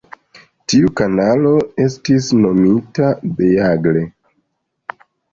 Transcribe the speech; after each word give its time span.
Tiu 0.71 0.87
kanalo 0.99 1.51
estis 1.83 2.29
nomita 2.45 3.11
Beagle. 3.41 4.01